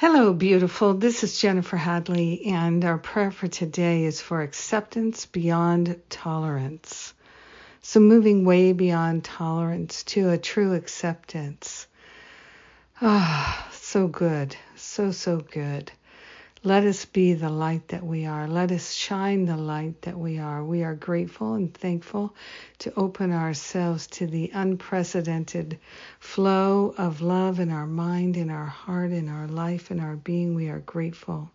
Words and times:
Hello, 0.00 0.32
beautiful. 0.32 0.94
This 0.94 1.22
is 1.24 1.38
Jennifer 1.38 1.76
Hadley, 1.76 2.46
and 2.46 2.82
our 2.86 2.96
prayer 2.96 3.30
for 3.30 3.48
today 3.48 4.04
is 4.04 4.18
for 4.18 4.40
acceptance 4.40 5.26
beyond 5.26 6.00
tolerance. 6.08 7.12
So, 7.82 8.00
moving 8.00 8.46
way 8.46 8.72
beyond 8.72 9.24
tolerance 9.24 10.02
to 10.04 10.30
a 10.30 10.38
true 10.38 10.72
acceptance. 10.72 11.86
Ah, 13.02 13.68
so 13.72 14.08
good. 14.08 14.56
So, 14.74 15.10
so 15.10 15.36
good. 15.40 15.92
Let 16.62 16.84
us 16.84 17.06
be 17.06 17.32
the 17.32 17.48
light 17.48 17.88
that 17.88 18.04
we 18.04 18.26
are. 18.26 18.46
Let 18.46 18.70
us 18.70 18.92
shine 18.92 19.46
the 19.46 19.56
light 19.56 20.02
that 20.02 20.18
we 20.18 20.38
are. 20.38 20.62
We 20.62 20.82
are 20.84 20.94
grateful 20.94 21.54
and 21.54 21.72
thankful 21.72 22.34
to 22.80 22.92
open 22.96 23.32
ourselves 23.32 24.06
to 24.08 24.26
the 24.26 24.50
unprecedented 24.52 25.78
flow 26.18 26.94
of 26.98 27.22
love 27.22 27.60
in 27.60 27.70
our 27.70 27.86
mind, 27.86 28.36
in 28.36 28.50
our 28.50 28.66
heart, 28.66 29.10
in 29.10 29.30
our 29.30 29.48
life, 29.48 29.90
in 29.90 30.00
our 30.00 30.16
being. 30.16 30.54
We 30.54 30.68
are 30.68 30.80
grateful. 30.80 31.50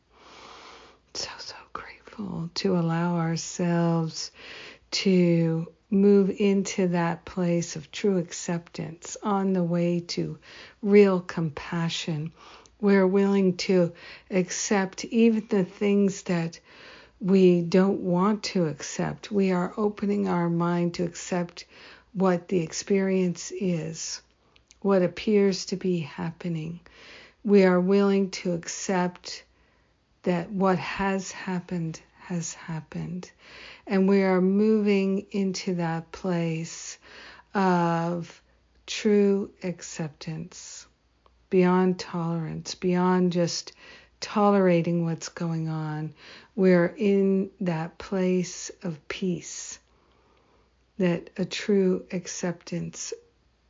So, 1.13 1.29
so 1.37 1.55
grateful 1.71 2.49
to 2.55 2.75
allow 2.75 3.17
ourselves 3.17 4.31
to 4.89 5.71
move 5.91 6.31
into 6.39 6.87
that 6.87 7.25
place 7.25 7.75
of 7.75 7.91
true 7.91 8.17
acceptance 8.17 9.17
on 9.21 9.53
the 9.53 9.63
way 9.63 9.99
to 9.99 10.39
real 10.81 11.19
compassion 11.21 12.31
we're 12.81 13.07
willing 13.07 13.57
to 13.57 13.93
accept 14.29 15.05
even 15.05 15.47
the 15.49 15.63
things 15.63 16.23
that 16.23 16.59
we 17.19 17.61
don't 17.61 18.01
want 18.01 18.43
to 18.43 18.65
accept. 18.67 19.31
We 19.31 19.51
are 19.51 19.73
opening 19.77 20.27
our 20.27 20.49
mind 20.49 20.95
to 20.95 21.03
accept 21.03 21.65
what 22.13 22.47
the 22.47 22.61
experience 22.61 23.51
is, 23.51 24.21
what 24.81 25.01
appears 25.01 25.65
to 25.67 25.75
be 25.75 25.99
happening. 25.99 26.79
We 27.43 27.63
are 27.63 27.79
willing 27.79 28.31
to 28.31 28.53
accept 28.53 29.43
that 30.23 30.51
what 30.51 30.79
has 30.79 31.31
happened 31.31 32.01
has 32.19 32.53
happened. 32.53 33.31
And 33.85 34.09
we 34.09 34.23
are 34.23 34.41
moving 34.41 35.27
into 35.31 35.75
that 35.75 36.11
place 36.11 36.97
of 37.53 38.41
true 38.87 39.51
acceptance 39.63 40.87
beyond 41.49 41.99
tolerance, 41.99 42.75
beyond 42.75 43.31
just 43.31 43.73
tolerating 44.19 45.05
what's 45.05 45.29
going 45.29 45.69
on. 45.69 46.13
We're 46.55 46.93
in 46.97 47.51
that 47.61 47.97
place 47.97 48.71
of 48.83 49.07
peace 49.07 49.79
that 50.97 51.29
a 51.37 51.45
true 51.45 52.05
acceptance 52.11 53.13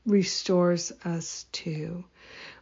restores 0.06 0.92
us 1.04 1.46
to. 1.52 2.04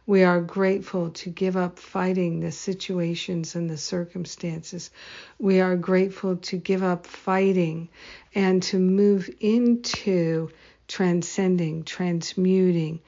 We 0.06 0.22
are 0.22 0.40
grateful 0.40 1.10
to 1.10 1.30
give 1.30 1.56
up 1.56 1.78
fighting 1.78 2.40
the 2.40 2.52
situations 2.52 3.54
and 3.54 3.70
the 3.70 3.76
circumstances. 3.76 4.90
We 5.38 5.60
are 5.60 5.76
grateful 5.76 6.36
to 6.36 6.56
give 6.56 6.82
up 6.82 7.06
fighting 7.06 7.88
and 8.34 8.62
to 8.64 8.78
move 8.78 9.30
into 9.40 10.50
transcending, 10.88 11.84
transmuting, 11.84 13.00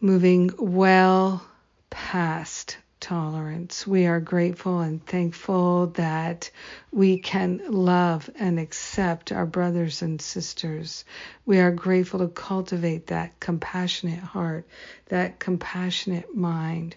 moving 0.00 0.50
well 0.58 1.46
past 1.90 2.76
tolerance. 3.00 3.86
We 3.86 4.06
are 4.06 4.20
grateful 4.20 4.80
and 4.80 5.04
thankful 5.04 5.88
that 5.88 6.50
we 6.90 7.18
can 7.18 7.60
love 7.68 8.28
and 8.36 8.58
accept 8.58 9.32
our 9.32 9.46
brothers 9.46 10.02
and 10.02 10.20
sisters. 10.20 11.04
We 11.44 11.60
are 11.60 11.70
grateful 11.70 12.20
to 12.20 12.28
cultivate 12.28 13.08
that 13.08 13.38
compassionate 13.38 14.18
heart, 14.18 14.66
that 15.06 15.38
compassionate 15.38 16.34
mind 16.34 16.96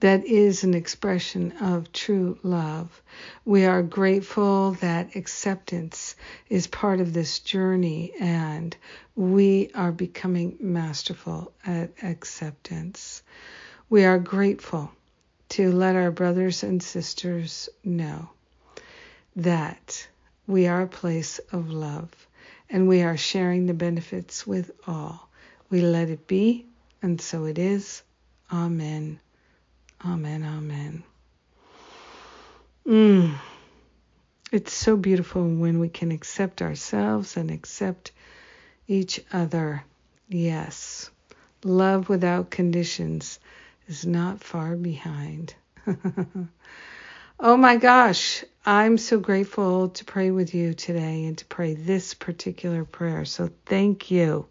that 0.00 0.24
is 0.26 0.62
an 0.62 0.74
expression 0.74 1.52
of 1.60 1.92
true 1.92 2.38
love. 2.42 3.02
We 3.44 3.64
are 3.64 3.82
grateful 3.82 4.72
that 4.72 5.16
acceptance 5.16 6.16
is 6.50 6.66
part 6.66 7.00
of 7.00 7.12
this 7.12 7.38
journey 7.38 8.12
and 8.20 8.76
we 9.14 9.70
are 9.74 9.92
becoming 9.92 10.56
masterful 10.60 11.52
at 11.64 11.90
acceptance. 12.02 13.22
We 13.88 14.04
are 14.04 14.18
grateful 14.18 14.90
to 15.50 15.72
let 15.72 15.96
our 15.96 16.10
brothers 16.10 16.62
and 16.62 16.82
sisters 16.82 17.68
know 17.82 18.28
that 19.36 20.06
we 20.46 20.66
are 20.66 20.82
a 20.82 20.88
place 20.88 21.38
of 21.52 21.70
love 21.70 22.10
and 22.68 22.88
we 22.88 23.02
are 23.02 23.16
sharing 23.16 23.66
the 23.66 23.74
benefits 23.74 24.46
with 24.46 24.72
all. 24.86 25.28
We 25.70 25.80
let 25.80 26.10
it 26.10 26.26
be, 26.26 26.66
and 27.02 27.20
so 27.20 27.44
it 27.44 27.58
is. 27.58 28.02
Amen. 28.52 29.20
Amen. 30.04 30.44
Amen. 30.44 31.02
Mm. 32.86 33.34
It's 34.52 34.72
so 34.72 34.96
beautiful 34.96 35.42
when 35.42 35.80
we 35.80 35.88
can 35.88 36.12
accept 36.12 36.62
ourselves 36.62 37.36
and 37.36 37.50
accept 37.50 38.12
each 38.86 39.20
other. 39.32 39.82
Yes. 40.28 41.10
Love 41.64 42.08
without 42.08 42.50
conditions 42.50 43.40
is 43.88 44.06
not 44.06 44.42
far 44.42 44.76
behind. 44.76 45.54
oh 47.40 47.56
my 47.56 47.76
gosh, 47.76 48.44
I'm 48.64 48.98
so 48.98 49.18
grateful 49.18 49.88
to 49.88 50.04
pray 50.04 50.30
with 50.30 50.54
you 50.54 50.74
today 50.74 51.24
and 51.24 51.36
to 51.38 51.44
pray 51.46 51.74
this 51.74 52.14
particular 52.14 52.84
prayer. 52.84 53.24
So 53.24 53.50
thank 53.64 54.10
you. 54.10 54.46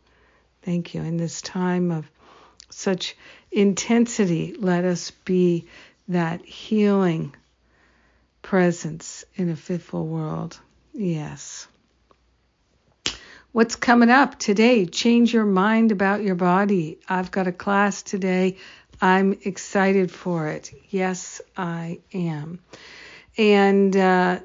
Thank 0.62 0.94
you. 0.94 1.02
In 1.02 1.18
this 1.18 1.42
time 1.42 1.92
of 1.92 2.10
such 2.70 3.16
intensity, 3.52 4.56
let 4.58 4.86
us 4.86 5.12
be 5.12 5.68
that 6.08 6.46
healing 6.46 7.36
presence 8.42 9.26
in 9.36 9.50
a 9.50 9.56
fitful 9.56 10.06
world. 10.06 10.60
Yes. 10.94 11.68
What's 13.52 13.76
coming 13.76 14.10
up 14.10 14.38
today? 14.38 14.86
Change 14.86 15.34
your 15.34 15.46
mind 15.46 15.92
about 15.92 16.22
your 16.24 16.36
body. 16.36 17.00
I've 17.08 17.32
got 17.32 17.48
a 17.48 17.52
class 17.54 18.04
today. 18.04 18.58
I'm 19.02 19.38
excited 19.44 20.12
for 20.12 20.48
it. 20.48 20.72
Yes, 20.90 21.42
I 21.56 22.00
am. 22.14 22.60
And 23.38 23.96
uh, 23.96 24.40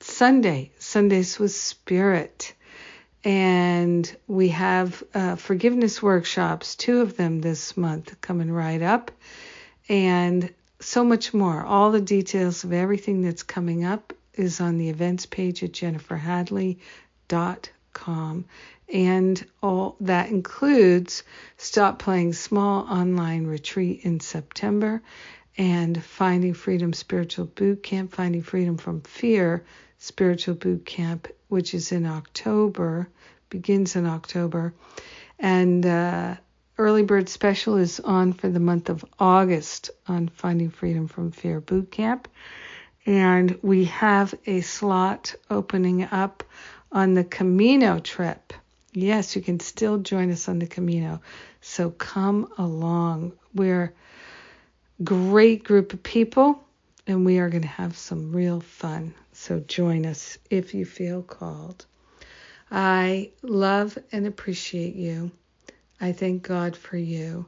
Sunday, 0.00 0.72
Sundays 0.78 1.38
with 1.38 1.52
Spirit 1.52 2.54
and 3.24 4.16
we 4.26 4.48
have 4.48 5.02
uh, 5.14 5.36
forgiveness 5.36 6.02
workshops, 6.02 6.76
two 6.76 7.00
of 7.00 7.16
them 7.16 7.40
this 7.40 7.74
month 7.76 8.20
coming 8.20 8.50
right 8.50 8.82
up, 8.82 9.10
and 9.88 10.52
so 10.80 11.04
much 11.04 11.34
more. 11.34 11.64
All 11.64 11.90
the 11.90 12.00
details 12.00 12.62
of 12.64 12.72
everything 12.72 13.22
that's 13.22 13.42
coming 13.42 13.84
up 13.84 14.12
is 14.34 14.60
on 14.60 14.78
the 14.78 14.88
events 14.88 15.26
page 15.26 15.64
at 15.64 15.72
jenniferhadley.com. 15.72 18.44
And 18.90 19.46
all 19.62 19.96
that 20.00 20.30
includes 20.30 21.22
Stop 21.58 21.98
Playing 21.98 22.32
Small 22.32 22.84
online 22.84 23.46
retreat 23.46 24.00
in 24.04 24.20
September 24.20 25.02
and 25.58 26.02
Finding 26.02 26.54
Freedom 26.54 26.92
Spiritual 26.92 27.46
Boot 27.46 27.82
Camp, 27.82 28.12
Finding 28.12 28.42
Freedom 28.42 28.78
from 28.78 29.00
Fear 29.00 29.64
Spiritual 29.98 30.54
Boot 30.54 30.86
Camp, 30.86 31.26
which 31.48 31.74
is 31.74 31.90
in 31.90 32.06
October, 32.06 33.08
begins 33.50 33.96
in 33.96 34.06
October. 34.06 34.72
And 35.40 35.84
uh, 35.84 36.36
Early 36.78 37.02
Bird 37.02 37.28
Special 37.28 37.76
is 37.76 37.98
on 37.98 38.32
for 38.32 38.48
the 38.48 38.60
month 38.60 38.88
of 38.88 39.04
August 39.18 39.90
on 40.06 40.28
Finding 40.28 40.70
Freedom 40.70 41.08
from 41.08 41.32
Fear 41.32 41.60
Boot 41.60 41.90
Camp. 41.90 42.28
And 43.04 43.58
we 43.60 43.86
have 43.86 44.34
a 44.46 44.60
slot 44.60 45.34
opening 45.50 46.04
up 46.04 46.44
on 46.92 47.14
the 47.14 47.24
Camino 47.24 47.98
trip. 47.98 48.52
Yes, 48.92 49.34
you 49.34 49.42
can 49.42 49.58
still 49.58 49.98
join 49.98 50.30
us 50.30 50.48
on 50.48 50.60
the 50.60 50.66
Camino. 50.68 51.20
So 51.60 51.90
come 51.90 52.52
along. 52.58 53.32
We're 53.54 53.92
great 55.02 55.64
group 55.64 55.92
of 55.92 56.02
people 56.02 56.62
and 57.06 57.24
we 57.24 57.38
are 57.38 57.48
going 57.48 57.62
to 57.62 57.68
have 57.68 57.96
some 57.96 58.32
real 58.32 58.60
fun. 58.60 59.14
So 59.32 59.60
join 59.60 60.04
us 60.04 60.38
if 60.50 60.74
you 60.74 60.84
feel 60.84 61.22
called. 61.22 61.86
I 62.70 63.30
love 63.42 63.96
and 64.12 64.26
appreciate 64.26 64.94
you. 64.94 65.30
I 66.00 66.12
thank 66.12 66.42
God 66.42 66.76
for 66.76 66.96
you. 66.96 67.46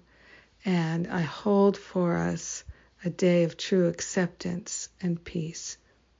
And 0.64 1.06
I 1.08 1.20
hold 1.20 1.76
for 1.76 2.16
us 2.16 2.64
a 3.04 3.10
day 3.10 3.44
of 3.44 3.56
true 3.56 3.88
acceptance 3.88 4.88
and 5.00 5.22
peace. 5.22 5.76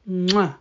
Mwah. 0.09 0.57